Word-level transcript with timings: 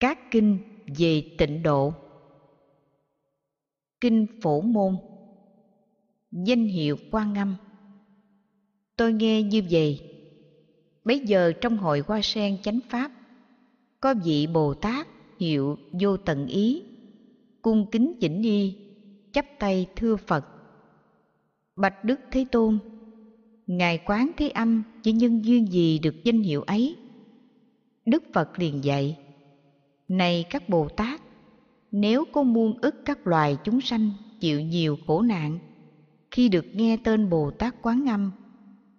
các 0.00 0.30
kinh 0.30 0.58
về 0.98 1.22
tịnh 1.38 1.62
độ. 1.62 1.94
Kinh 4.00 4.26
phổ 4.42 4.60
môn. 4.60 4.96
Danh 6.30 6.64
hiệu 6.64 6.96
quan 7.10 7.34
âm. 7.34 7.56
Tôi 8.96 9.12
nghe 9.12 9.42
như 9.42 9.62
vậy. 9.70 10.00
Bấy 11.04 11.18
giờ 11.18 11.52
trong 11.60 11.76
hội 11.76 12.02
hoa 12.06 12.20
sen 12.22 12.58
chánh 12.62 12.80
pháp, 12.88 13.12
có 14.00 14.14
vị 14.24 14.46
bồ 14.46 14.74
tát 14.74 15.06
hiệu 15.38 15.78
vô 16.00 16.16
tận 16.16 16.46
ý, 16.46 16.82
cung 17.62 17.86
kính 17.90 18.12
chỉnh 18.20 18.42
y 18.42 18.76
chắp 19.32 19.46
tay 19.58 19.86
thưa 19.96 20.16
phật. 20.16 20.46
Bạch 21.76 22.04
đức 22.04 22.20
thế 22.30 22.46
tôn, 22.52 22.78
ngài 23.66 23.98
quán 24.06 24.30
thế 24.36 24.48
âm 24.48 24.82
chỉ 25.02 25.12
nhân 25.12 25.44
duyên 25.44 25.66
gì 25.66 25.98
được 25.98 26.14
danh 26.24 26.40
hiệu 26.40 26.62
ấy? 26.62 26.96
Đức 28.06 28.24
phật 28.32 28.58
liền 28.58 28.84
dạy 28.84 29.18
này 30.10 30.44
các 30.50 30.68
bồ 30.68 30.88
tát, 30.88 31.20
nếu 31.92 32.24
có 32.32 32.42
muôn 32.42 32.78
ức 32.80 32.94
các 33.04 33.26
loài 33.26 33.56
chúng 33.64 33.80
sanh 33.80 34.10
chịu 34.40 34.60
nhiều 34.60 34.98
khổ 35.06 35.22
nạn, 35.22 35.58
khi 36.30 36.48
được 36.48 36.66
nghe 36.72 36.96
tên 36.96 37.30
bồ 37.30 37.50
tát 37.50 37.74
quán 37.82 38.08
âm, 38.08 38.30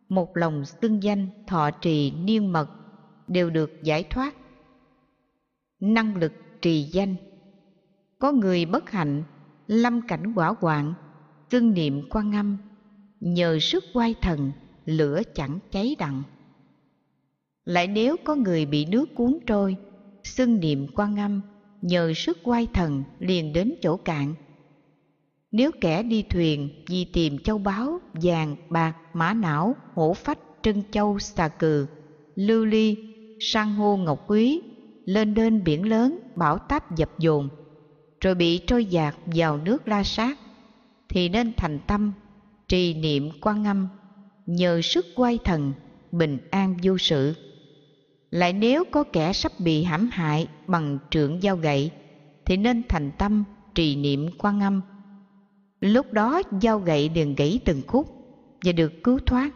một 0.10 0.38
lòng 0.38 0.66
xưng 0.66 1.04
danh 1.04 1.28
thọ 1.48 1.72
trì 1.72 2.12
niên 2.12 2.54
mật 2.54 2.70
đều 3.28 3.50
được 3.50 3.84
giải 3.84 4.04
thoát. 4.04 4.36
Năng 5.80 6.16
lực 6.16 6.34
trì 6.62 6.84
danh, 6.84 7.16
có 8.20 8.32
người 8.32 8.66
bất 8.66 8.90
hạnh, 8.90 9.24
lâm 9.68 10.02
cảnh 10.08 10.34
quả 10.36 10.56
hoạn 10.60 10.94
xưng 11.52 11.74
niệm 11.74 12.10
quan 12.10 12.36
âm, 12.36 12.58
nhờ 13.20 13.60
sức 13.60 13.84
quay 13.94 14.16
thần, 14.22 14.52
lửa 14.86 15.22
chẳng 15.36 15.60
cháy 15.72 15.96
đặng. 16.00 16.24
Lại 17.66 17.88
nếu 17.88 18.16
có 18.24 18.36
người 18.36 18.66
bị 18.66 18.86
nước 18.86 19.16
cuốn 19.16 19.38
trôi 19.46 19.78
xưng 20.24 20.60
niệm 20.60 20.88
quan 20.96 21.20
âm, 21.20 21.42
nhờ 21.82 22.14
sức 22.16 22.38
quay 22.44 22.68
thần 22.74 23.04
liền 23.20 23.54
đến 23.54 23.74
chỗ 23.82 23.98
cạn. 23.98 24.36
Nếu 25.52 25.72
kẻ 25.82 26.04
đi 26.04 26.24
thuyền, 26.30 26.70
vì 26.88 27.06
tìm 27.06 27.38
châu 27.38 27.58
báu, 27.58 28.00
vàng, 28.14 28.56
bạc, 28.70 28.96
mã 29.14 29.34
não, 29.34 29.76
hổ 29.94 30.14
phách, 30.14 30.40
trân 30.62 30.84
châu, 30.92 31.20
xà 31.20 31.48
cừ, 31.48 31.88
lưu 32.36 32.66
ly, 32.66 32.98
san 33.40 33.68
hô, 33.68 33.98
ngọc 33.98 34.24
quý, 34.28 34.62
lên 35.06 35.34
đên 35.34 35.64
biển 35.64 35.90
lớn 35.90 36.20
bão 36.36 36.58
táp 36.58 36.96
dập 36.96 37.20
dồn, 37.20 37.50
rồi 38.22 38.36
bị 38.36 38.58
trôi 38.58 38.86
dạt 38.86 39.16
vào 39.26 39.58
nước 39.58 39.88
la 39.88 40.04
sát, 40.04 40.40
thì 41.10 41.30
nên 41.30 41.54
thành 41.58 41.80
tâm, 41.88 42.14
trì 42.68 42.94
niệm 42.94 43.30
quan 43.42 43.68
âm, 43.68 43.88
nhờ 44.46 44.82
sức 44.82 45.06
quay 45.16 45.40
thần, 45.44 45.74
bình 46.12 46.38
an 46.52 46.78
vô 46.84 46.98
sự 46.98 47.34
lại 48.32 48.54
nếu 48.54 48.84
có 48.92 49.04
kẻ 49.04 49.34
sắp 49.34 49.52
bị 49.60 49.84
hãm 49.84 50.10
hại 50.12 50.48
bằng 50.68 51.00
trượng 51.10 51.42
dao 51.42 51.58
gậy, 51.58 51.92
thì 52.46 52.58
nên 52.58 52.82
thành 52.90 53.12
tâm 53.18 53.44
trì 53.76 53.96
niệm 53.96 54.30
quan 54.38 54.60
âm. 54.60 54.82
Lúc 55.82 56.14
đó 56.14 56.42
dao 56.62 56.80
gậy 56.80 57.12
liền 57.16 57.36
gãy 57.36 57.60
từng 57.66 57.82
khúc 57.88 58.08
và 58.66 58.72
được 58.72 59.04
cứu 59.04 59.20
thoát. 59.26 59.52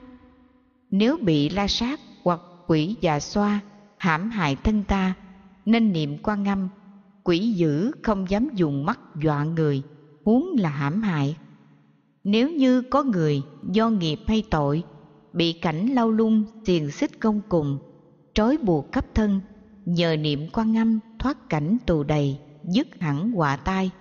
Nếu 0.92 1.18
bị 1.18 1.50
la 1.50 1.68
sát 1.68 2.00
hoặc 2.24 2.40
quỷ 2.68 2.96
già 3.02 3.20
xoa, 3.20 3.60
hãm 3.98 4.30
hại 4.30 4.56
thân 4.56 4.84
ta, 4.84 5.14
nên 5.66 5.94
niệm 5.94 6.18
quan 6.24 6.48
âm, 6.48 6.70
quỷ 7.24 7.40
dữ 7.40 7.92
không 8.04 8.30
dám 8.30 8.50
dùng 8.56 8.86
mắt 8.86 9.00
dọa 9.24 9.44
người, 9.44 9.82
huống 10.26 10.56
là 10.60 10.70
hãm 10.70 11.02
hại. 11.02 11.38
Nếu 12.24 12.50
như 12.50 12.82
có 12.82 13.04
người 13.04 13.42
do 13.72 13.90
nghiệp 13.90 14.20
hay 14.28 14.44
tội, 14.50 14.84
bị 15.34 15.54
cảnh 15.54 15.88
lao 15.88 16.12
lung 16.12 16.44
xiềng 16.66 16.92
xích 16.92 17.20
công 17.20 17.42
cùng 17.50 17.80
trói 18.36 18.58
buộc 18.58 18.92
cấp 18.92 19.06
thân, 19.16 19.42
nhờ 19.86 20.16
niệm 20.16 20.48
quan 20.54 20.78
âm 20.78 21.00
thoát 21.20 21.50
cảnh 21.50 21.78
tù 21.86 22.04
đầy, 22.04 22.38
dứt 22.64 22.88
hẳn 23.00 23.32
họa 23.32 23.56
tai. 23.56 23.92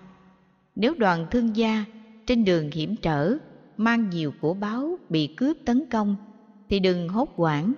Nếu 0.76 0.94
đoàn 0.94 1.26
thương 1.30 1.56
gia 1.56 1.84
trên 2.26 2.44
đường 2.44 2.70
hiểm 2.72 2.96
trở, 2.96 3.36
mang 3.76 4.10
nhiều 4.10 4.32
của 4.40 4.54
báo 4.54 4.98
bị 5.08 5.26
cướp 5.26 5.56
tấn 5.64 5.84
công, 5.90 6.16
thì 6.68 6.80
đừng 6.80 7.08
hốt 7.08 7.28
hoảng, 7.36 7.72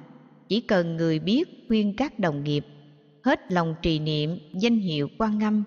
chỉ 0.49 0.61
cần 0.61 0.97
người 0.97 1.19
biết 1.19 1.65
khuyên 1.69 1.97
các 1.97 2.19
đồng 2.19 2.45
nghiệp, 2.45 2.67
hết 3.25 3.53
lòng 3.53 3.75
trì 3.83 3.99
niệm 3.99 4.39
danh 4.61 4.79
hiệu 4.79 5.09
quan 5.19 5.43
âm 5.43 5.65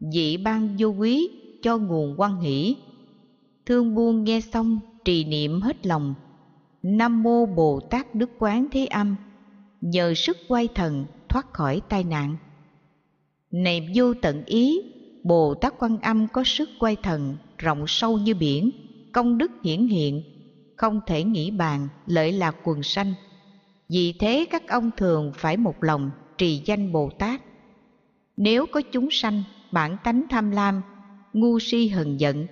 dị 0.00 0.36
ban 0.36 0.76
vô 0.78 0.88
quý 0.88 1.28
cho 1.62 1.78
nguồn 1.78 2.14
quan 2.20 2.40
hỷ. 2.40 2.76
Thương 3.66 3.94
buôn 3.94 4.24
nghe 4.24 4.40
xong, 4.40 4.80
trì 5.04 5.24
niệm 5.24 5.60
hết 5.60 5.86
lòng. 5.86 6.14
Nam 6.82 7.22
mô 7.22 7.46
bồ 7.46 7.80
tát 7.80 8.14
đức 8.14 8.30
quán 8.38 8.66
thế 8.72 8.86
âm 8.86 9.16
nhờ 9.80 10.14
sức 10.14 10.36
quay 10.48 10.68
thần 10.74 11.06
thoát 11.28 11.52
khỏi 11.52 11.80
tai 11.88 12.04
nạn. 12.04 12.36
Này 13.50 13.88
vô 13.94 14.14
tận 14.14 14.44
ý, 14.46 14.80
bồ 15.22 15.54
tát 15.54 15.74
quan 15.78 15.98
âm 15.98 16.28
có 16.28 16.44
sức 16.44 16.68
quay 16.78 16.96
thần 16.96 17.36
rộng 17.58 17.84
sâu 17.86 18.18
như 18.18 18.34
biển, 18.34 18.70
công 19.12 19.38
đức 19.38 19.50
hiển 19.64 19.86
hiện, 19.86 20.22
không 20.76 21.00
thể 21.06 21.24
nghĩ 21.24 21.50
bàn 21.50 21.88
lợi 22.06 22.32
lạc 22.32 22.56
quần 22.64 22.82
sanh. 22.82 23.14
Vì 23.88 24.12
thế 24.12 24.46
các 24.50 24.68
ông 24.68 24.90
thường 24.96 25.32
phải 25.36 25.56
một 25.56 25.84
lòng 25.84 26.10
trì 26.38 26.62
danh 26.64 26.92
bồ 26.92 27.10
tát. 27.18 27.42
Nếu 28.36 28.66
có 28.66 28.80
chúng 28.92 29.08
sanh 29.10 29.42
bản 29.72 29.96
tánh 30.04 30.22
tham 30.30 30.50
lam, 30.50 30.82
ngu 31.32 31.58
si 31.58 31.88
hờn 31.88 32.20
giận, 32.20 32.46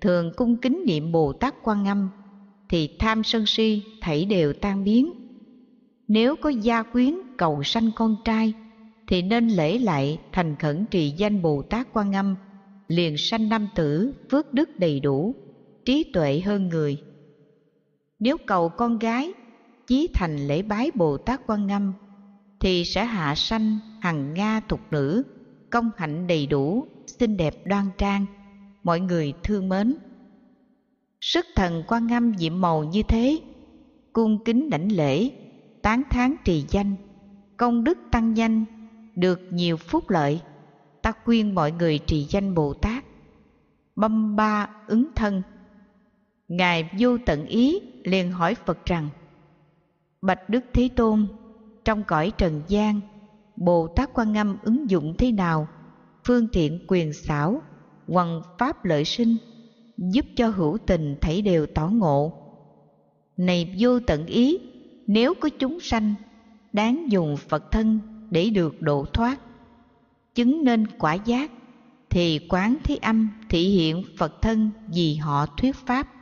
thường 0.00 0.32
cung 0.36 0.56
kính 0.56 0.82
niệm 0.86 1.12
bồ 1.12 1.32
tát 1.32 1.54
quan 1.62 1.88
âm, 1.88 2.10
thì 2.68 2.96
tham 2.98 3.24
sân 3.24 3.46
si 3.46 3.82
thảy 4.00 4.24
đều 4.24 4.52
tan 4.52 4.84
biến 4.84 5.27
nếu 6.08 6.36
có 6.36 6.48
gia 6.48 6.82
quyến 6.82 7.14
cầu 7.36 7.62
sanh 7.62 7.90
con 7.96 8.16
trai, 8.24 8.52
thì 9.06 9.22
nên 9.22 9.48
lễ 9.48 9.78
lại 9.78 10.18
thành 10.32 10.56
khẩn 10.56 10.84
trì 10.90 11.10
danh 11.10 11.42
bồ 11.42 11.62
tát 11.62 11.88
quan 11.92 12.14
âm, 12.14 12.36
liền 12.88 13.16
sanh 13.16 13.48
nam 13.48 13.68
tử 13.74 14.14
phước 14.30 14.54
đức 14.54 14.78
đầy 14.78 15.00
đủ, 15.00 15.34
trí 15.84 16.04
tuệ 16.12 16.40
hơn 16.40 16.68
người. 16.68 16.96
Nếu 18.18 18.36
cầu 18.46 18.68
con 18.68 18.98
gái 18.98 19.32
chí 19.86 20.08
thành 20.14 20.36
lễ 20.36 20.62
bái 20.62 20.90
bồ 20.94 21.16
tát 21.16 21.40
quan 21.46 21.72
âm, 21.72 21.92
thì 22.60 22.84
sẽ 22.84 23.04
hạ 23.04 23.34
sanh 23.34 23.78
hằng 24.00 24.34
nga 24.34 24.60
thục 24.60 24.80
nữ, 24.90 25.22
công 25.70 25.90
hạnh 25.96 26.26
đầy 26.26 26.46
đủ, 26.46 26.86
xinh 27.06 27.36
đẹp 27.36 27.54
đoan 27.66 27.86
trang, 27.98 28.26
mọi 28.82 29.00
người 29.00 29.32
thương 29.42 29.68
mến. 29.68 29.94
Sức 31.20 31.46
thần 31.56 31.82
quan 31.88 32.12
âm 32.12 32.38
diệm 32.38 32.60
màu 32.60 32.84
như 32.84 33.02
thế, 33.02 33.38
cung 34.12 34.44
kính 34.44 34.70
đảnh 34.70 34.92
lễ 34.92 35.30
tán 35.82 36.02
thán 36.10 36.36
trì 36.44 36.64
danh. 36.68 36.94
Công 37.56 37.84
đức 37.84 37.98
tăng 38.10 38.34
nhanh 38.34 38.64
được 39.14 39.40
nhiều 39.50 39.76
phúc 39.76 40.10
lợi. 40.10 40.40
Ta 41.02 41.12
khuyên 41.24 41.54
mọi 41.54 41.72
người 41.72 41.98
trì 41.98 42.26
danh 42.30 42.54
bồ 42.54 42.74
tát. 42.74 43.04
Băm 43.96 44.36
ba 44.36 44.68
ứng 44.86 45.08
thân. 45.14 45.42
Ngài 46.48 46.90
vô 46.98 47.18
tận 47.26 47.46
ý 47.46 47.80
liền 48.04 48.32
hỏi 48.32 48.54
phật 48.54 48.84
rằng, 48.84 49.08
bạch 50.22 50.48
đức 50.48 50.64
thế 50.72 50.88
tôn, 50.96 51.26
trong 51.84 52.02
cõi 52.04 52.32
trần 52.38 52.62
gian, 52.68 53.00
bồ 53.56 53.86
tát 53.86 54.10
quan 54.14 54.36
âm 54.36 54.56
ứng 54.62 54.90
dụng 54.90 55.14
thế 55.18 55.32
nào? 55.32 55.68
Phương 56.26 56.48
tiện 56.52 56.84
quyền 56.88 57.12
xảo 57.12 57.62
hoằng 58.08 58.42
pháp 58.58 58.84
lợi 58.84 59.04
sinh, 59.04 59.36
giúp 59.96 60.24
cho 60.36 60.48
hữu 60.48 60.78
tình 60.86 61.16
thấy 61.20 61.42
đều 61.42 61.66
tỏ 61.66 61.88
ngộ. 61.88 62.32
Này 63.36 63.76
vô 63.78 64.00
tận 64.00 64.26
ý 64.26 64.58
nếu 65.08 65.34
có 65.34 65.48
chúng 65.48 65.80
sanh 65.80 66.14
đáng 66.72 67.12
dùng 67.12 67.36
phật 67.36 67.70
thân 67.70 68.00
để 68.30 68.50
được 68.50 68.82
độ 68.82 69.04
thoát, 69.04 69.40
chứng 70.34 70.64
nên 70.64 70.86
quả 70.98 71.14
giác, 71.14 71.50
thì 72.10 72.40
quán 72.48 72.76
thế 72.84 72.96
âm 72.96 73.28
thị 73.48 73.68
hiện 73.68 74.04
phật 74.18 74.42
thân 74.42 74.70
vì 74.94 75.14
họ 75.14 75.46
thuyết 75.46 75.76
pháp. 75.76 76.12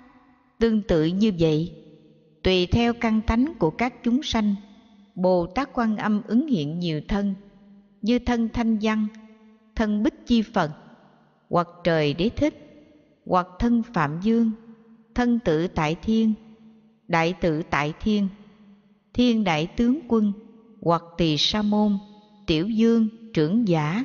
Tương 0.58 0.82
tự 0.82 1.04
như 1.04 1.32
vậy, 1.38 1.72
tùy 2.42 2.66
theo 2.66 2.94
căn 2.94 3.20
tánh 3.20 3.52
của 3.58 3.70
các 3.70 3.94
chúng 4.02 4.22
sanh 4.22 4.54
bồ 5.14 5.46
tát 5.46 5.69
quan 5.72 5.96
âm 5.96 6.22
ứng 6.26 6.46
hiện 6.46 6.78
nhiều 6.78 7.00
thân, 7.08 7.34
như 8.02 8.19
thân 8.19 8.48
thanh 8.52 8.78
văn, 8.82 9.06
thân 9.75 10.02
bích 10.02 10.26
chi 10.26 10.43
phật, 10.43 10.70
hoặc 11.50 11.69
trời 11.84 12.14
đế 12.14 12.28
thích, 12.28 12.55
hoặc 13.26 13.46
thân 13.58 13.82
phạm 13.94 14.20
dương, 14.22 14.50
thân 15.14 15.38
tự 15.44 15.66
tại 15.69 15.96
thiên, 16.02 16.34
đại 17.08 17.34
tự 17.40 17.62
tại 17.70 17.93
thiên 18.00 18.28
thiên 19.16 19.44
đại 19.44 19.66
tướng 19.76 20.00
quân, 20.08 20.32
hoặc 20.80 21.02
tỳ 21.16 21.36
sa 21.38 21.62
môn, 21.62 21.98
tiểu 22.46 22.68
dương, 22.68 23.08
trưởng 23.32 23.68
giả 23.68 24.04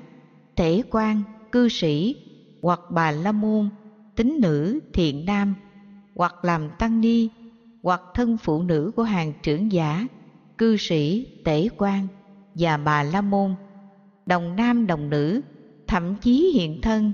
thể 0.56 0.84
quan, 0.90 1.24
cư 1.52 1.70
sĩ, 1.70 2.16
hoặc 2.62 2.80
bà 2.90 3.12
la 3.12 3.32
môn, 3.32 3.70
tín 4.16 4.38
nữ, 4.42 4.80
thiện 4.94 5.26
nam, 5.26 5.56
hoặc 6.16 6.46
làm 6.46 6.70
tăng 6.80 7.02
ni, 7.02 7.30
hoặc 7.84 8.02
thân 8.14 8.38
phụ 8.38 8.64
nữ 8.64 8.92
của 8.96 9.04
hàng 9.04 9.34
trưởng 9.44 9.72
giả, 9.72 10.08
cư 10.58 10.76
sĩ, 10.80 11.26
tể 11.44 11.68
quan 11.78 12.08
và 12.56 12.78
bà 12.78 13.04
la 13.04 13.22
môn, 13.22 13.56
đồng 14.26 14.56
nam 14.56 14.88
đồng 14.88 15.10
nữ, 15.10 15.42
thậm 15.88 16.16
chí 16.18 16.52
hiện 16.56 16.82
thân, 16.82 17.14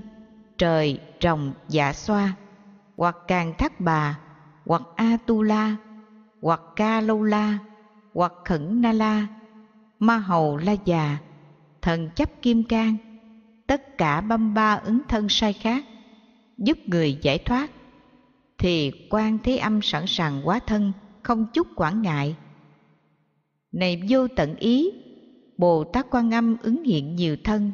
trời 0.58 0.98
rồng 1.22 1.52
dạ 1.68 1.92
xoa, 1.92 2.34
hoặc 2.96 3.16
càng 3.26 3.54
thác 3.58 3.80
bà, 3.80 4.20
hoặc 4.66 4.82
a 4.96 5.16
tu 5.26 5.42
la, 5.42 5.76
hoặc 6.40 6.60
ca 6.76 7.00
lâu 7.00 7.22
la 7.22 7.58
hoặc 8.18 8.32
khẩn 8.44 8.80
na 8.80 8.92
la, 8.92 9.26
ma 9.98 10.16
hầu 10.16 10.56
la 10.56 10.76
già, 10.84 11.18
thần 11.82 12.10
chấp 12.16 12.42
kim 12.42 12.64
cang, 12.64 12.96
tất 13.66 13.98
cả 13.98 14.20
băm 14.20 14.54
ba 14.54 14.74
ứng 14.74 15.00
thân 15.08 15.28
sai 15.28 15.52
khác, 15.52 15.84
giúp 16.56 16.78
người 16.86 17.18
giải 17.22 17.38
thoát. 17.38 17.70
Thì 18.58 18.92
quan 19.10 19.38
thế 19.42 19.56
âm 19.56 19.82
sẵn 19.82 20.04
sàng 20.06 20.42
hóa 20.42 20.58
thân, 20.66 20.92
không 21.22 21.46
chút 21.52 21.66
quản 21.76 22.02
ngại. 22.02 22.36
Này 23.72 24.02
vô 24.08 24.28
tận 24.28 24.56
ý, 24.56 24.90
bồ 25.58 25.84
tát 25.84 26.06
quan 26.10 26.34
âm 26.34 26.56
ứng 26.62 26.84
hiện 26.84 27.14
nhiều 27.14 27.36
thân, 27.44 27.72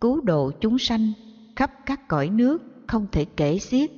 cứu 0.00 0.20
độ 0.20 0.50
chúng 0.60 0.78
sanh 0.78 1.12
khắp 1.56 1.72
các 1.86 2.08
cõi 2.08 2.28
nước 2.28 2.62
không 2.86 3.06
thể 3.12 3.24
kể 3.24 3.58
xiết. 3.58 3.90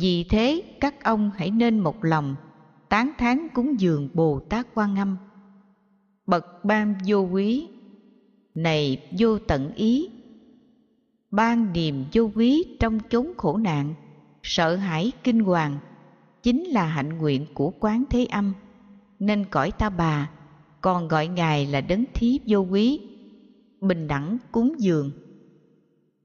Vì 0.00 0.24
thế 0.24 0.62
các 0.80 1.04
ông 1.04 1.30
hãy 1.36 1.50
nên 1.50 1.78
một 1.78 2.04
lòng 2.04 2.36
tán 2.90 3.12
thán 3.18 3.48
cúng 3.54 3.80
dường 3.80 4.08
bồ 4.14 4.40
tát 4.40 4.66
quan 4.74 4.98
âm. 4.98 5.16
Bậc 6.26 6.64
ban 6.64 6.94
vô 7.06 7.18
quý, 7.18 7.68
này 8.54 9.08
vô 9.18 9.38
tận 9.38 9.74
ý. 9.74 10.08
Ban 11.30 11.72
niềm 11.72 12.04
vô 12.12 12.30
quý 12.34 12.64
trong 12.80 12.98
chốn 13.10 13.32
khổ 13.36 13.56
nạn, 13.56 13.94
sợ 14.42 14.76
hãi 14.76 15.12
kinh 15.24 15.40
hoàng, 15.40 15.78
chính 16.42 16.64
là 16.64 16.84
hạnh 16.84 17.18
nguyện 17.18 17.46
của 17.54 17.72
quán 17.80 18.04
thế 18.10 18.24
âm. 18.24 18.52
Nên 19.18 19.44
cõi 19.50 19.70
ta 19.70 19.90
bà, 19.90 20.30
còn 20.80 21.08
gọi 21.08 21.28
ngài 21.28 21.66
là 21.66 21.80
đấng 21.80 22.04
thí 22.14 22.40
vô 22.46 22.58
quý, 22.58 23.00
bình 23.80 24.08
đẳng 24.08 24.38
cúng 24.52 24.72
dường. 24.78 25.10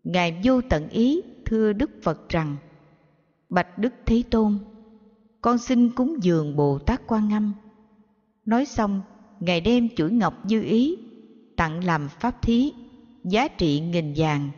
Ngài 0.04 0.42
vô 0.44 0.62
tận 0.70 0.90
ý 0.90 1.22
thưa 1.46 1.74
đức 1.74 1.92
phật 2.04 2.30
rằng, 2.30 2.56
bạch 3.50 3.78
đức 3.78 3.94
thế 4.06 4.24
tôn 4.32 4.60
con 5.46 5.58
xin 5.58 5.90
cúng 5.90 6.16
dường 6.22 6.56
bồ 6.56 6.80
tát 6.80 7.02
quan 7.08 7.34
âm. 7.34 7.54
Nói 8.46 8.66
xong, 8.66 9.02
ngài 9.40 9.62
đem 9.62 9.90
chuỗi 9.96 10.12
ngọc 10.12 10.34
dư 10.46 10.62
ý, 10.64 10.96
tặng 11.58 11.84
làm 11.84 12.08
pháp 12.20 12.42
thí, 12.42 12.74
giá 13.24 13.48
trị 13.48 13.80
nghìn 13.80 14.14
vàng, 14.16 14.50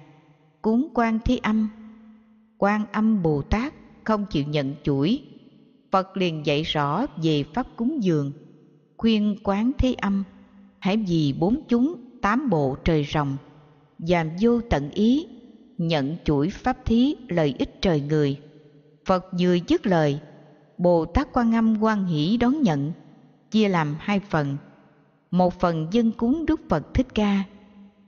cúng 0.61 0.87
quan 0.93 1.19
thế 1.25 1.37
âm. 1.37 1.69
Quan 2.57 2.85
âm 2.91 3.23
bồ 3.23 3.41
tát 3.41 3.73
không 4.03 4.25
chịu 4.29 4.43
nhận 4.47 4.75
chuỗi. 4.83 5.21
Phật 5.91 6.17
liền 6.17 6.45
dạy 6.45 6.63
rõ 6.63 7.05
về 7.23 7.43
pháp 7.43 7.67
cúng 7.75 8.03
dường, 8.03 8.31
khuyên 8.97 9.37
quán 9.43 9.71
thế 9.77 9.93
âm. 9.93 10.23
Hãy 10.79 10.97
vì 10.97 11.33
bốn 11.39 11.61
chúng, 11.67 11.95
tám 12.21 12.49
bộ 12.49 12.77
trời 12.83 13.07
rồng 13.13 13.37
dàm 13.99 14.29
vô 14.41 14.61
tận 14.61 14.91
ý, 14.91 15.25
nhận 15.77 16.15
chuỗi 16.23 16.49
pháp 16.49 16.85
thí 16.85 17.15
lợi 17.27 17.55
ích 17.59 17.81
trời 17.81 18.01
người. 18.01 18.39
Phật 19.05 19.25
vừa 19.39 19.57
dứt 19.67 19.87
lời 19.87 20.19
bồ 20.77 21.05
tát 21.05 21.27
quan 21.33 21.55
âm 21.55 21.83
quan 21.83 22.05
hỷ 22.05 22.37
đón 22.37 22.61
nhận, 22.61 22.91
chia 23.51 23.67
làm 23.67 23.95
hai 23.99 24.19
phần. 24.19 24.57
Một 25.31 25.59
phần 25.59 25.87
dân 25.91 26.11
cúng 26.11 26.45
đức 26.45 26.61
phật 26.69 26.93
thích 26.93 27.07
ca, 27.15 27.43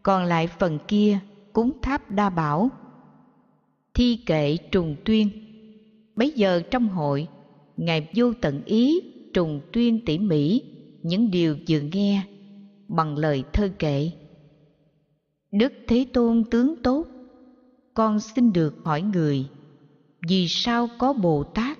còn 0.03 0.23
lại 0.23 0.47
phần 0.47 0.79
kia 0.87 1.19
cúng 1.53 1.71
tháp 1.81 2.11
đa 2.11 2.29
bảo. 2.29 2.69
Thi 3.93 4.19
kệ 4.25 4.57
trùng 4.57 4.95
tuyên. 5.05 5.29
Bấy 6.15 6.31
giờ 6.31 6.61
trong 6.71 6.87
hội, 6.87 7.27
ngài 7.77 8.07
vô 8.15 8.33
tận 8.41 8.61
ý, 8.65 8.99
trùng 9.33 9.61
tuyên 9.73 10.05
tỉ 10.05 10.17
mỉ 10.17 10.61
những 11.03 11.31
điều 11.31 11.57
vừa 11.69 11.79
nghe 11.79 12.23
bằng 12.87 13.17
lời 13.17 13.43
thơ 13.53 13.69
kệ. 13.79 14.11
Đức 15.51 15.73
thế 15.87 16.05
tôn 16.13 16.43
tướng 16.51 16.75
tốt, 16.83 17.05
con 17.93 18.19
xin 18.19 18.53
được 18.53 18.75
hỏi 18.83 19.01
người, 19.01 19.45
vì 20.27 20.47
sao 20.47 20.89
có 20.97 21.13
bồ 21.13 21.43
tát 21.43 21.78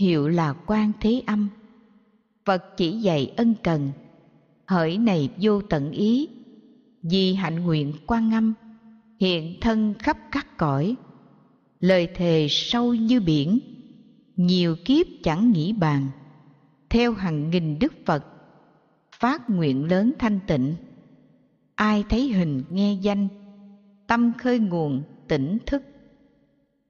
hiệu 0.00 0.28
là 0.28 0.52
quan 0.66 0.92
thế 1.00 1.22
âm. 1.26 1.48
Phật 2.44 2.76
chỉ 2.76 2.92
dạy 2.92 3.32
ân 3.36 3.54
cần. 3.62 3.92
Hỡi 4.66 4.98
này 4.98 5.30
vô 5.40 5.62
tận 5.62 5.90
ý. 5.90 6.28
Vì 7.02 7.34
hạnh 7.34 7.64
nguyện 7.64 7.92
quan 8.06 8.34
âm. 8.34 8.54
Hiện 9.20 9.60
thân 9.60 9.94
khắp 9.98 10.18
các 10.32 10.56
cõi. 10.58 10.94
Lời 11.80 12.08
thề 12.14 12.46
sâu 12.50 12.94
như 12.94 13.20
biển. 13.20 13.58
Nhiều 14.36 14.76
kiếp 14.84 15.06
chẳng 15.22 15.52
nghĩ 15.52 15.72
bàn. 15.72 16.06
Theo 16.90 17.12
hàng 17.12 17.50
nghìn 17.50 17.78
đức 17.78 17.92
phật, 18.06 18.24
phát 19.12 19.50
nguyện 19.50 19.84
lớn 19.84 20.12
thanh 20.18 20.40
tịnh. 20.46 20.74
Ai 21.74 22.04
thấy 22.08 22.28
hình 22.28 22.62
nghe 22.70 22.94
danh, 22.94 23.28
tâm 24.06 24.32
khơi 24.38 24.58
nguồn 24.58 25.02
tỉnh 25.28 25.58
thức. 25.66 25.82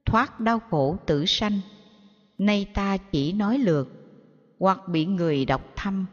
Thoát 0.05 0.39
đau 0.39 0.59
khổ 0.59 0.97
tử 1.05 1.25
sanh 1.25 1.59
nay 2.41 2.71
ta 2.73 2.97
chỉ 2.97 3.33
nói 3.33 3.57
lượt 3.57 3.89
hoặc 4.59 4.87
bị 4.87 5.05
người 5.05 5.45
đọc 5.45 5.73
thăm, 5.75 6.05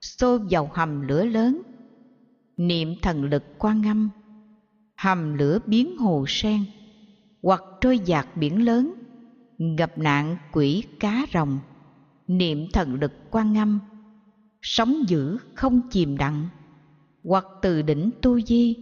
xô 0.00 0.38
vào 0.50 0.70
hầm 0.72 1.08
lửa 1.08 1.24
lớn. 1.24 1.62
Niệm 2.56 2.94
thần 3.02 3.24
lực 3.24 3.44
quan 3.58 3.86
âm 3.86 4.10
hầm 4.96 5.34
lửa 5.34 5.58
biến 5.66 5.96
hồ 5.96 6.24
sen, 6.28 6.64
hoặc 7.42 7.62
trôi 7.80 7.98
dạt 7.98 8.36
biển 8.36 8.64
lớn 8.64 8.94
gặp 9.78 9.98
nạn 9.98 10.36
quỷ 10.52 10.84
cá 11.00 11.26
rồng. 11.32 11.58
Niệm 12.26 12.66
thần 12.72 12.94
lực 12.94 13.12
quan 13.30 13.58
âm 13.58 13.80
sóng 14.62 15.08
dữ 15.08 15.36
không 15.54 15.80
chìm 15.90 16.16
đặng, 16.16 16.48
hoặc 17.24 17.44
từ 17.62 17.82
đỉnh 17.82 18.10
tu 18.22 18.40
di, 18.40 18.76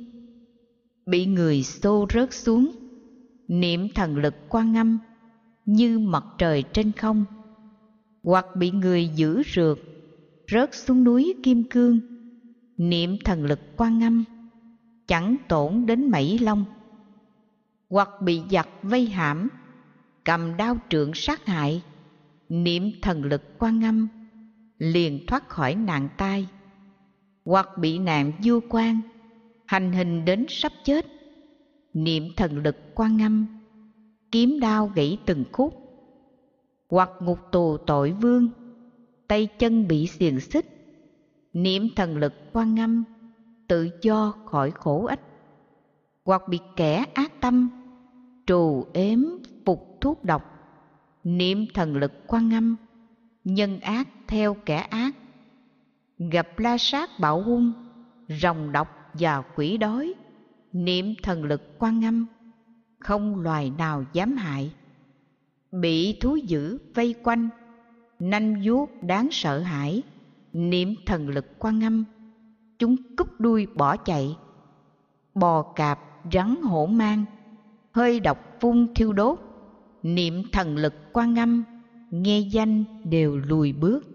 bị 1.06 1.26
người 1.26 1.62
xô 1.62 2.06
rớt 2.14 2.32
xuống. 2.32 2.70
Niệm 3.48 3.88
thần 3.94 4.16
lực 4.16 4.34
quan 4.48 4.76
âm 4.76 4.98
như 5.66 5.98
mặt 5.98 6.24
trời 6.38 6.64
trên 6.72 6.92
không, 6.92 7.24
hoặc 8.22 8.46
bị 8.56 8.70
người 8.70 9.08
giữ 9.08 9.42
rượt, 9.54 9.78
rớt 10.50 10.74
xuống 10.74 11.04
núi 11.04 11.34
kim 11.42 11.64
cương. 11.70 12.00
Niệm 12.76 13.16
thần 13.24 13.44
lực 13.44 13.60
quan 13.76 14.02
âm, 14.02 14.24
chẳng 15.06 15.36
tổn 15.48 15.86
đến 15.86 16.10
mảy 16.10 16.38
lông 16.38 16.64
hoặc 17.90 18.08
bị 18.20 18.42
giặc 18.50 18.68
vây 18.82 19.06
hãm, 19.06 19.48
cầm 20.24 20.56
đao 20.56 20.76
trượng 20.88 21.14
sát 21.14 21.46
hại. 21.46 21.82
Niệm 22.48 22.90
thần 23.02 23.24
lực 23.24 23.42
quan 23.58 23.84
âm, 23.84 24.08
liền 24.78 25.26
thoát 25.26 25.48
khỏi 25.48 25.74
nạn 25.74 26.08
tai. 26.16 26.48
Hoặc 27.44 27.68
bị 27.78 27.98
nạn 27.98 28.32
vua 28.44 28.60
quan, 28.68 29.00
hành 29.66 29.92
hình 29.92 30.24
đến 30.24 30.46
sắp 30.48 30.72
chết. 30.84 31.06
Niệm 31.92 32.28
thần 32.36 32.62
lực 32.62 32.76
quan 32.94 33.22
âm 33.22 33.55
kiếm 34.36 34.60
đao 34.60 34.90
gãy 34.94 35.18
từng 35.26 35.44
khúc. 35.52 35.74
Hoặc 36.88 37.10
ngục 37.20 37.38
tù 37.52 37.76
tội 37.76 38.12
vương, 38.12 38.48
tay 39.28 39.46
chân 39.58 39.88
bị 39.88 40.06
xiềng 40.06 40.40
xích, 40.40 40.66
niệm 41.52 41.88
thần 41.96 42.16
lực 42.16 42.32
quan 42.52 42.74
ngâm, 42.74 43.04
tự 43.68 43.88
do 44.02 44.34
khỏi 44.46 44.70
khổ 44.70 45.06
ích 45.06 45.20
hoặc 46.24 46.42
bị 46.48 46.58
kẻ 46.76 47.04
ác 47.14 47.40
tâm, 47.40 47.68
trù 48.46 48.84
ếm 48.92 49.24
phục 49.64 49.98
thuốc 50.00 50.24
độc, 50.24 50.42
niệm 51.24 51.66
thần 51.74 51.96
lực 51.96 52.12
quan 52.26 52.48
ngâm, 52.48 52.76
nhân 53.44 53.80
ác 53.80 54.08
theo 54.28 54.56
kẻ 54.66 54.76
ác. 54.76 55.16
Gặp 56.18 56.58
la 56.58 56.78
sát 56.78 57.10
bạo 57.20 57.42
hung 57.42 57.72
rồng 58.28 58.72
độc 58.72 58.88
và 59.14 59.42
quỷ 59.56 59.76
đói, 59.76 60.14
niệm 60.72 61.14
thần 61.22 61.44
lực 61.44 61.62
quan 61.78 62.00
ngâm 62.00 62.26
không 63.06 63.40
loài 63.40 63.72
nào 63.78 64.04
dám 64.12 64.36
hại. 64.36 64.72
Bị 65.72 66.18
thú 66.20 66.36
dữ 66.36 66.78
vây 66.94 67.14
quanh, 67.22 67.48
nanh 68.18 68.62
vuốt 68.64 69.02
đáng 69.02 69.28
sợ 69.30 69.58
hãi, 69.58 70.02
niệm 70.52 70.94
thần 71.06 71.28
lực 71.28 71.46
quan 71.58 71.84
âm, 71.84 72.04
chúng 72.78 72.96
cúp 73.16 73.40
đuôi 73.40 73.66
bỏ 73.74 73.96
chạy. 73.96 74.36
Bò 75.34 75.62
cạp 75.62 75.98
rắn 76.32 76.56
hổ 76.62 76.86
mang, 76.86 77.24
hơi 77.92 78.20
độc 78.20 78.60
phun 78.60 78.94
thiêu 78.94 79.12
đốt, 79.12 79.38
niệm 80.02 80.42
thần 80.52 80.76
lực 80.76 80.94
quan 81.12 81.38
âm, 81.38 81.64
nghe 82.10 82.38
danh 82.38 82.84
đều 83.04 83.36
lùi 83.36 83.72
bước. 83.72 84.06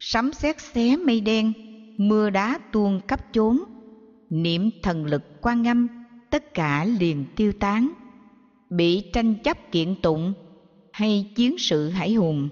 Sấm 0.00 0.32
sét 0.32 0.60
xé 0.60 0.96
mây 0.96 1.20
đen, 1.20 1.52
mưa 1.96 2.30
đá 2.30 2.58
tuôn 2.72 3.00
cấp 3.00 3.20
chốn, 3.32 3.58
niệm 4.30 4.70
thần 4.82 5.04
lực 5.04 5.22
quan 5.40 5.66
âm 5.66 5.97
tất 6.30 6.54
cả 6.54 6.84
liền 6.84 7.24
tiêu 7.36 7.52
tán, 7.60 7.92
bị 8.70 9.10
tranh 9.12 9.34
chấp 9.44 9.72
kiện 9.72 9.94
tụng 10.02 10.32
hay 10.92 11.32
chiến 11.34 11.58
sự 11.58 11.88
hải 11.88 12.14
hùng, 12.14 12.48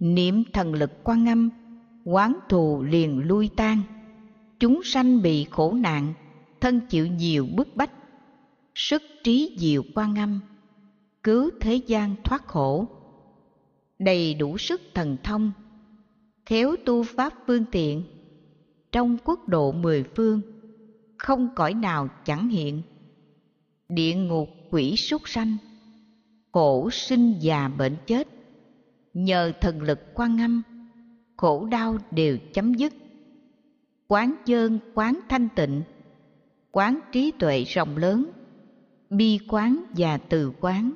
niệm 0.00 0.44
thần 0.52 0.74
lực 0.74 0.90
quan 1.04 1.28
âm, 1.28 1.50
quán 2.04 2.38
thù 2.48 2.82
liền 2.82 3.18
lui 3.18 3.50
tan. 3.56 3.82
Chúng 4.60 4.80
sanh 4.84 5.22
bị 5.22 5.46
khổ 5.50 5.72
nạn, 5.72 6.14
thân 6.60 6.80
chịu 6.88 7.06
nhiều 7.06 7.46
bức 7.56 7.76
bách, 7.76 7.90
sức 8.74 9.02
trí 9.24 9.56
diệu 9.58 9.82
quan 9.94 10.18
âm, 10.18 10.40
cứu 11.22 11.50
thế 11.60 11.74
gian 11.74 12.14
thoát 12.24 12.46
khổ. 12.46 12.86
Đầy 13.98 14.34
đủ 14.34 14.58
sức 14.58 14.80
thần 14.94 15.16
thông, 15.22 15.52
khéo 16.46 16.76
tu 16.84 17.02
pháp 17.02 17.32
phương 17.46 17.64
tiện, 17.72 18.02
trong 18.92 19.16
quốc 19.24 19.48
độ 19.48 19.72
mười 19.72 20.04
phương, 20.16 20.40
không 21.18 21.48
cõi 21.54 21.74
nào 21.74 22.08
chẳng 22.24 22.48
hiện 22.48 22.82
địa 23.88 24.14
ngục 24.14 24.48
quỷ 24.70 24.96
súc 24.96 25.28
sanh, 25.28 25.56
khổ 26.52 26.90
sinh 26.90 27.34
già 27.40 27.68
bệnh 27.68 27.96
chết. 28.06 28.28
Nhờ 29.14 29.52
thần 29.60 29.82
lực 29.82 30.00
quan 30.14 30.40
âm, 30.40 30.62
khổ 31.36 31.66
đau 31.66 31.98
đều 32.10 32.38
chấm 32.52 32.74
dứt. 32.74 32.94
Quán 34.08 34.34
chơn, 34.46 34.78
quán 34.94 35.20
thanh 35.28 35.48
tịnh, 35.56 35.82
quán 36.72 37.00
trí 37.12 37.32
tuệ 37.38 37.64
rộng 37.64 37.96
lớn, 37.96 38.30
bi 39.10 39.38
quán 39.48 39.84
và 39.96 40.18
từ 40.18 40.52
quán, 40.60 40.92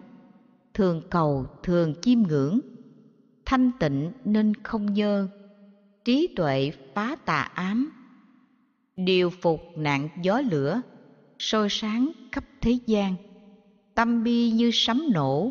thường 0.74 1.02
cầu, 1.10 1.46
thường 1.62 1.94
chiêm 2.02 2.22
ngưỡng. 2.22 2.60
Thanh 3.44 3.70
tịnh 3.80 4.12
nên 4.24 4.54
không 4.54 4.94
nhơ, 4.94 5.28
trí 6.04 6.28
tuệ 6.36 6.72
phá 6.94 7.16
tà 7.24 7.40
ám. 7.40 7.90
Điều 8.96 9.30
phục 9.30 9.60
nạn 9.76 10.08
gió 10.22 10.40
lửa 10.50 10.82
soi 11.38 11.68
sáng 11.70 12.12
khắp 12.32 12.44
thế 12.60 12.78
gian. 12.86 13.16
Tâm 13.94 14.24
bi 14.24 14.50
như 14.50 14.70
sấm 14.72 15.02
nổ, 15.12 15.50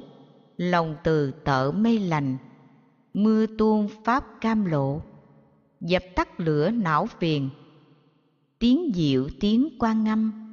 lòng 0.57 0.95
từ 1.03 1.31
tợ 1.31 1.71
mê 1.71 1.99
lành. 1.99 2.37
Mưa 3.13 3.45
tuôn 3.57 3.87
pháp 4.03 4.25
cam 4.41 4.65
lộ, 4.65 5.01
dập 5.81 6.03
tắt 6.15 6.39
lửa 6.39 6.71
não 6.71 7.05
phiền. 7.05 7.49
Tiếng 8.59 8.91
diệu, 8.95 9.29
tiếng 9.39 9.69
quan 9.79 10.03
ngâm 10.03 10.47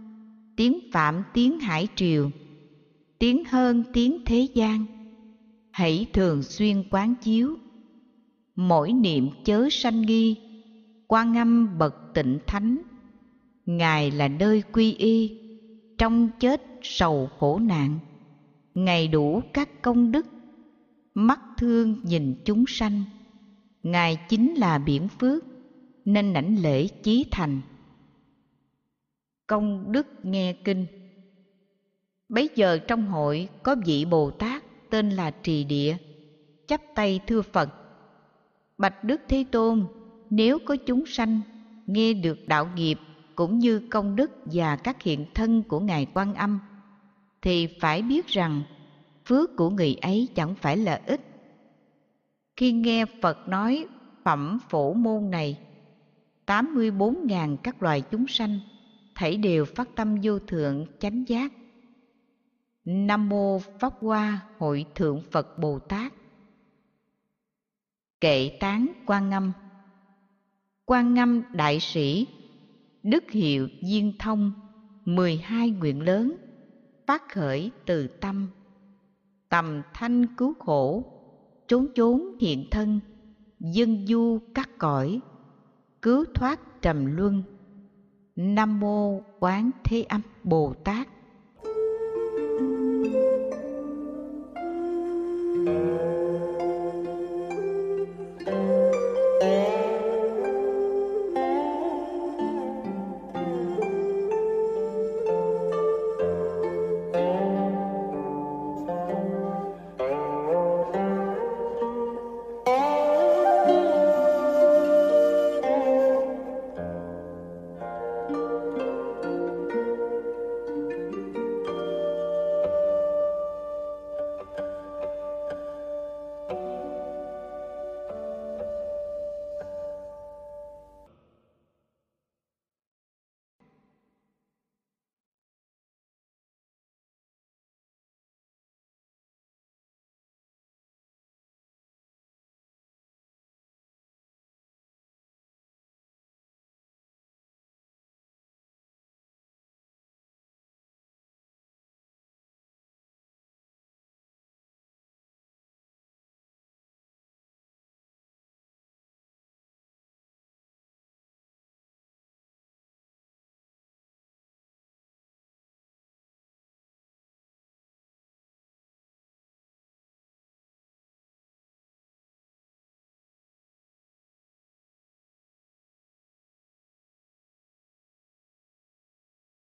tiếng 0.56 0.78
phạm, 0.92 1.22
tiếng 1.32 1.60
hải 1.60 1.88
triều, 1.96 2.30
tiếng 3.18 3.44
hơn 3.44 3.84
tiếng 3.92 4.24
thế 4.26 4.48
gian. 4.54 4.86
Hãy 5.70 6.06
thường 6.12 6.42
xuyên 6.42 6.82
quán 6.90 7.14
chiếu. 7.22 7.56
Mỗi 8.56 8.92
niệm 8.92 9.30
chớ 9.44 9.68
sanh 9.70 10.02
nghi, 10.02 10.36
quan 11.08 11.32
ngâm 11.32 11.78
bậc 11.78 11.94
tịnh 12.14 12.38
thánh 12.46 12.78
ngài 13.66 14.10
là 14.10 14.28
nơi 14.28 14.62
quy 14.72 14.94
y, 14.94 15.40
trong 15.98 16.28
chết 16.40 16.62
sầu 16.82 17.30
khổ 17.38 17.58
nạn. 17.58 17.98
Ngài 18.74 19.08
đủ 19.08 19.42
các 19.52 19.82
công 19.82 20.12
đức, 20.12 20.26
mắt 21.14 21.40
thương 21.56 22.00
nhìn 22.02 22.34
chúng 22.44 22.64
sanh. 22.68 23.02
Ngài 23.82 24.18
chính 24.28 24.54
là 24.54 24.78
biển 24.78 25.08
phước, 25.08 25.44
nên 26.04 26.32
lãnh 26.32 26.62
lễ 26.62 26.86
chí 26.86 27.24
thành. 27.30 27.60
Công 29.46 29.92
đức 29.92 30.06
nghe 30.22 30.52
kinh. 30.52 30.86
Bấy 32.28 32.48
giờ 32.54 32.78
trong 32.78 33.06
hội 33.06 33.48
có 33.62 33.76
vị 33.86 34.04
bồ 34.04 34.30
tát 34.30 34.62
tên 34.90 35.10
là 35.10 35.30
trì 35.30 35.64
địa, 35.64 35.96
chắp 36.66 36.80
tay 36.94 37.20
thưa 37.26 37.42
phật. 37.42 37.68
Bạch 38.78 39.04
đức 39.04 39.20
thế 39.28 39.44
tôn, 39.50 39.86
nếu 40.30 40.58
có 40.64 40.76
chúng 40.76 41.06
sanh 41.06 41.40
nghe 41.86 42.12
được 42.14 42.48
đạo 42.48 42.68
nghiệp 42.76 42.98
cũng 43.34 43.58
như 43.58 43.88
công 43.90 44.16
đức 44.16 44.30
và 44.44 44.76
các 44.76 45.02
hiện 45.02 45.26
thân 45.34 45.62
của 45.62 45.80
ngài 45.80 46.06
quan 46.14 46.34
âm, 46.34 46.58
thì 47.42 47.66
phải 47.80 48.02
biết 48.02 48.26
rằng 48.26 48.62
phước 49.24 49.56
của 49.56 49.70
người 49.70 49.94
ấy 49.94 50.28
chẳng 50.34 50.54
phải 50.54 50.76
là 50.76 51.00
ít. 51.06 51.20
Khi 52.56 52.72
nghe 52.72 53.04
phật 53.22 53.48
nói 53.48 53.86
phẩm 54.24 54.58
phổ 54.68 54.92
môn 54.92 55.30
này, 55.30 55.58
tám 56.46 56.74
mươi 56.74 56.90
bốn 56.90 57.26
ngàn 57.26 57.56
các 57.56 57.82
loài 57.82 58.00
chúng 58.10 58.26
sanh 58.26 58.58
thảy 59.14 59.36
đều 59.36 59.64
phát 59.64 59.88
tâm 59.94 60.16
vô 60.22 60.38
thượng 60.38 60.86
chánh 60.98 61.24
giác. 61.28 61.52
Nam 62.84 63.28
mô 63.28 63.58
pháp 63.58 63.92
hoa 64.00 64.40
hội 64.58 64.86
thượng 64.94 65.22
phật 65.30 65.58
bồ 65.58 65.78
tát. 65.78 66.12
Kệ 68.20 68.56
tán 68.60 68.86
quan 69.06 69.30
ngâm 69.30 69.52
quan 70.86 71.14
ngâm 71.14 71.42
đại 71.52 71.80
sĩ 71.80 72.26
đức 73.04 73.30
hiệu 73.30 73.68
viên 73.82 74.12
thông, 74.18 74.52
mười 75.04 75.36
hai 75.36 75.70
nguyện 75.70 76.00
lớn, 76.00 76.36
phát 77.06 77.22
khởi 77.32 77.70
từ 77.86 78.06
tâm. 78.06 78.48
Tầm 79.48 79.82
thanh 79.94 80.26
cứu 80.36 80.54
khổ, 80.58 81.04
trốn 81.68 81.86
trốn 81.94 82.38
hiện 82.40 82.68
thân, 82.70 83.00
dân 83.60 84.06
du 84.06 84.38
cắt 84.54 84.70
cõi, 84.78 85.20
cứu 86.02 86.24
thoát 86.34 86.82
trầm 86.82 87.16
luân. 87.16 87.42
Nam 88.36 88.80
mô 88.80 89.20
quán 89.40 89.70
thế 89.84 90.02
âm 90.02 90.20
bồ 90.44 90.74
tát. 90.84 91.08